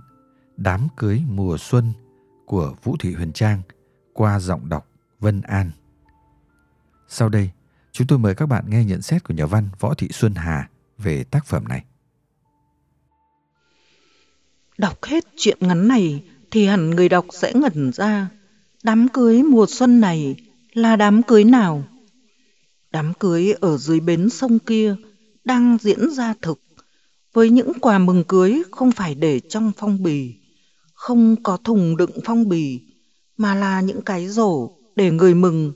Đám 0.58 0.88
cưới 0.98 1.22
mùa 1.27 1.58
xuân 1.58 1.94
của 2.46 2.75
Vũ 2.84 2.96
Thị 3.00 3.13
Huyền 3.13 3.34
Trang 3.34 3.62
qua 4.13 4.39
giọng 4.39 4.70
đọc 4.70 4.88
Vân 5.20 5.41
An. 5.41 5.72
Sau 7.08 7.29
đây, 7.29 7.50
chúng 7.91 8.08
tôi 8.08 8.20
mời 8.20 8.36
các 8.36 8.46
bạn 8.46 8.65
nghe 8.68 8.84
nhận 8.84 9.01
xét 9.01 9.24
của 9.24 9.34
nhà 9.34 9.46
văn 9.46 9.70
Võ 9.79 9.94
Thị 9.94 10.08
Xuân 10.12 10.36
Hà 10.36 10.70
về 10.98 11.24
tác 11.24 11.46
phẩm 11.46 11.68
này. 11.68 11.84
Đọc 14.77 15.03
hết 15.03 15.24
chuyện 15.38 15.58
ngắn 15.60 15.88
này 15.88 16.24
thì 16.51 16.65
hẳn 16.65 16.90
người 16.90 17.09
đọc 17.09 17.25
sẽ 17.33 17.53
ngẩn 17.53 17.92
ra. 17.92 18.29
Đám 18.83 19.07
cưới 19.07 19.44
mùa 19.44 19.66
xuân 19.70 20.00
này 20.00 20.35
là 20.74 20.96
đám 20.96 21.24
cưới 21.24 21.44
nào? 21.44 21.83
Đám 22.92 23.14
cưới 23.20 23.53
ở 23.62 23.77
dưới 23.77 24.00
bến 24.00 24.29
sông 24.29 24.59
kia 24.59 24.96
đang 25.44 25.77
diễn 25.81 26.09
ra 26.09 26.33
thực 26.42 26.69
với 27.33 27.50
những 27.50 27.72
quà 27.81 28.00
mừng 28.00 28.24
cưới 28.24 28.61
không 28.72 28.92
phải 28.92 29.15
để 29.15 29.39
trong 29.39 29.72
phong 29.77 30.03
bì, 30.03 30.35
không 30.94 31.44
có 31.44 31.57
thùng 31.57 31.98
đựng 31.98 32.11
phong 32.25 32.50
bì, 32.50 32.81
mà 33.37 33.55
là 33.55 33.81
những 33.81 34.01
cái 34.01 34.27
rổ 34.27 34.72
để 34.96 35.11
người 35.11 35.35
mừng 35.35 35.74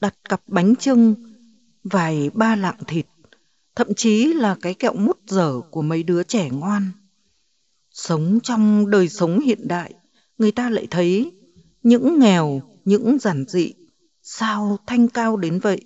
đặt 0.00 0.14
cặp 0.28 0.42
bánh 0.46 0.76
trưng, 0.76 1.14
vài 1.84 2.30
ba 2.34 2.56
lạng 2.56 2.84
thịt, 2.86 3.06
thậm 3.74 3.94
chí 3.94 4.34
là 4.34 4.56
cái 4.62 4.74
kẹo 4.74 4.94
mút 4.94 5.18
dở 5.26 5.60
của 5.70 5.82
mấy 5.82 6.02
đứa 6.02 6.22
trẻ 6.22 6.50
ngoan. 6.50 6.90
Sống 7.90 8.38
trong 8.42 8.90
đời 8.90 9.08
sống 9.08 9.40
hiện 9.40 9.68
đại, 9.68 9.94
người 10.38 10.52
ta 10.52 10.70
lại 10.70 10.86
thấy 10.90 11.32
những 11.82 12.18
nghèo, 12.18 12.62
những 12.84 13.18
giản 13.18 13.44
dị, 13.48 13.72
sao 14.22 14.78
thanh 14.86 15.08
cao 15.08 15.36
đến 15.36 15.58
vậy? 15.58 15.80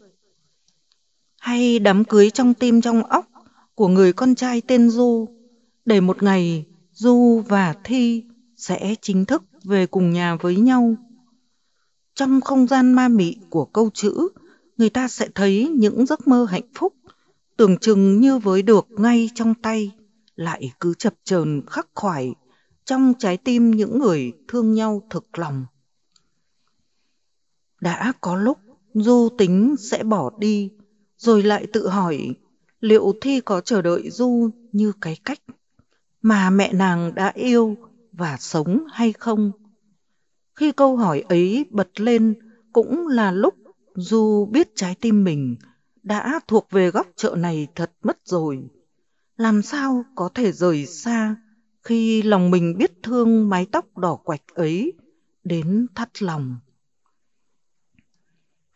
Hay 1.39 1.79
đám 1.79 2.05
cưới 2.05 2.31
trong 2.31 2.55
tim 2.55 2.81
trong 2.81 3.03
óc 3.03 3.27
của 3.77 3.89
người 3.89 4.13
con 4.13 4.35
trai 4.35 4.61
tên 4.61 4.91
Du 4.91 5.29
để 5.85 6.01
một 6.01 6.23
ngày 6.23 6.67
Du 6.93 7.43
và 7.49 7.75
Thi 7.85 8.25
sẽ 8.57 8.95
chính 9.03 9.25
thức 9.25 9.43
về 9.65 9.87
cùng 9.87 10.11
nhà 10.11 10.37
với 10.37 10.57
nhau. 10.57 10.95
Trong 12.15 12.41
không 12.41 12.67
gian 12.67 12.93
ma 12.93 13.09
mị 13.09 13.37
của 13.51 13.65
câu 13.65 13.91
chữ, 13.95 14.29
người 14.77 14.91
ta 14.91 15.09
sẽ 15.09 15.29
thấy 15.35 15.69
những 15.75 16.07
giấc 16.07 16.29
mơ 16.29 16.47
hạnh 16.51 16.69
phúc 16.75 16.95
tưởng 17.57 17.79
chừng 17.79 18.21
như 18.21 18.39
với 18.39 18.63
được 18.63 18.87
ngay 18.91 19.31
trong 19.35 19.55
tay, 19.55 19.93
lại 20.37 20.73
cứ 20.81 20.95
chập 20.95 21.15
chờn 21.25 21.63
khắc 21.67 21.89
khoải 21.95 22.35
trong 22.85 23.13
trái 23.19 23.37
tim 23.37 23.71
những 23.71 23.99
người 23.99 24.33
thương 24.49 24.75
nhau 24.75 25.03
thực 25.11 25.39
lòng. 25.39 25.67
Đã 27.81 28.13
có 28.21 28.37
lúc 28.37 28.59
Du 28.95 29.29
tính 29.39 29.75
sẽ 29.79 30.03
bỏ 30.03 30.31
đi, 30.39 30.71
rồi 31.19 31.43
lại 31.43 31.67
tự 31.73 31.89
hỏi 31.89 32.35
liệu 32.87 33.13
Thi 33.21 33.41
có 33.41 33.61
chờ 33.61 33.83
đợi 33.83 34.11
Du 34.11 34.51
như 34.73 34.93
cái 35.01 35.17
cách 35.25 35.41
mà 36.23 36.51
mẹ 36.51 36.73
nàng 36.73 37.15
đã 37.15 37.33
yêu 37.35 37.77
và 38.13 38.37
sống 38.41 38.85
hay 38.93 39.13
không? 39.13 39.53
Khi 40.55 40.73
câu 40.73 40.97
hỏi 40.97 41.25
ấy 41.29 41.67
bật 41.71 42.01
lên 42.01 42.35
cũng 42.73 43.09
là 43.09 43.33
lúc 43.33 43.55
Du 43.95 44.49
biết 44.53 44.69
trái 44.75 44.95
tim 45.01 45.25
mình 45.25 45.57
đã 46.03 46.41
thuộc 46.49 46.71
về 46.71 46.91
góc 46.91 47.07
chợ 47.17 47.35
này 47.39 47.69
thật 47.75 47.93
mất 48.03 48.19
rồi. 48.25 48.69
Làm 49.37 49.63
sao 49.63 50.05
có 50.15 50.29
thể 50.35 50.53
rời 50.53 50.87
xa 50.87 51.37
khi 51.83 52.23
lòng 52.23 52.51
mình 52.51 52.79
biết 52.79 52.93
thương 53.03 53.49
mái 53.49 53.67
tóc 53.73 53.99
đỏ 53.99 54.15
quạch 54.15 54.43
ấy 54.55 54.93
đến 55.45 55.87
thắt 55.95 56.23
lòng. 56.23 56.57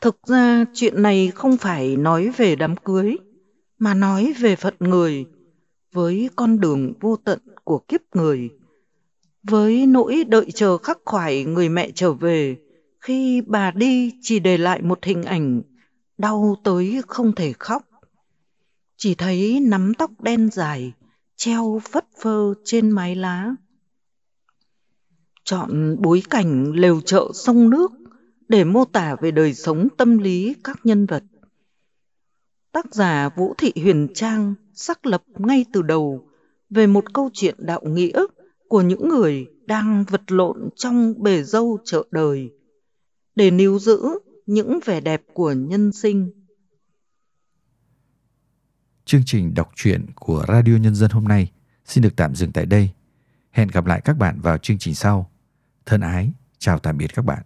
Thực 0.03 0.27
ra 0.27 0.65
chuyện 0.75 1.03
này 1.03 1.33
không 1.35 1.57
phải 1.57 1.97
nói 1.97 2.31
về 2.37 2.57
đám 2.57 2.77
cưới, 2.77 3.17
mà 3.81 3.95
nói 3.95 4.35
về 4.41 4.57
phận 4.57 4.75
người, 4.79 5.27
với 5.93 6.31
con 6.37 6.61
đường 6.61 6.93
vô 7.01 7.17
tận 7.17 7.39
của 7.65 7.79
kiếp 7.79 8.01
người, 8.15 8.51
với 9.43 9.87
nỗi 9.87 10.25
đợi 10.29 10.51
chờ 10.55 10.79
khắc 10.79 10.99
khoải 11.05 11.45
người 11.45 11.69
mẹ 11.69 11.91
trở 11.95 12.13
về 12.13 12.57
khi 13.01 13.43
bà 13.47 13.71
đi 13.71 14.13
chỉ 14.21 14.39
để 14.39 14.59
lại 14.59 14.83
một 14.83 15.05
hình 15.05 15.23
ảnh 15.23 15.63
đau 16.19 16.57
tới 16.65 17.03
không 17.07 17.35
thể 17.35 17.53
khóc. 17.59 17.83
Chỉ 18.97 19.15
thấy 19.15 19.61
nắm 19.61 19.95
tóc 19.95 20.11
đen 20.21 20.51
dài, 20.53 20.93
treo 21.37 21.81
phất 21.91 22.05
phơ 22.23 22.55
trên 22.65 22.91
mái 22.91 23.15
lá. 23.15 23.55
Chọn 25.45 25.97
bối 26.01 26.23
cảnh 26.31 26.73
lều 26.73 27.01
chợ 27.01 27.31
sông 27.35 27.71
nước 27.71 27.93
để 28.49 28.65
mô 28.65 28.85
tả 28.85 29.17
về 29.21 29.31
đời 29.31 29.55
sống 29.55 29.89
tâm 29.97 30.19
lý 30.19 30.55
các 30.65 30.81
nhân 30.85 31.07
vật 31.07 31.23
tác 32.73 32.95
giả 32.95 33.29
Vũ 33.29 33.55
Thị 33.59 33.73
Huyền 33.83 34.09
Trang 34.15 34.55
xác 34.75 35.07
lập 35.07 35.23
ngay 35.39 35.65
từ 35.73 35.83
đầu 35.83 36.29
về 36.71 36.87
một 36.87 37.15
câu 37.15 37.31
chuyện 37.33 37.55
đạo 37.59 37.81
nghĩa 37.85 38.23
của 38.69 38.83
những 38.83 39.09
người 39.09 39.47
đang 39.67 40.05
vật 40.09 40.33
lộn 40.33 40.69
trong 40.77 41.23
bể 41.23 41.43
dâu 41.43 41.79
chợ 41.85 42.07
đời 42.11 42.51
để 43.35 43.51
níu 43.51 43.79
giữ 43.79 44.01
những 44.47 44.79
vẻ 44.85 45.01
đẹp 45.01 45.23
của 45.35 45.53
nhân 45.53 45.93
sinh. 45.93 46.31
Chương 49.05 49.23
trình 49.27 49.55
đọc 49.55 49.71
truyện 49.77 50.07
của 50.15 50.45
Radio 50.49 50.77
Nhân 50.81 50.95
dân 50.95 51.11
hôm 51.11 51.25
nay 51.25 51.53
xin 51.85 52.03
được 52.03 52.17
tạm 52.17 52.35
dừng 52.35 52.53
tại 52.53 52.67
đây. 52.67 52.91
Hẹn 53.51 53.69
gặp 53.69 53.87
lại 53.87 54.01
các 54.05 54.19
bạn 54.19 54.41
vào 54.41 54.59
chương 54.59 54.79
trình 54.79 54.95
sau. 54.95 55.31
Thân 55.87 56.01
ái, 56.01 56.33
chào 56.59 56.79
tạm 56.79 56.99
biệt 56.99 57.15
các 57.15 57.25
bạn. 57.25 57.43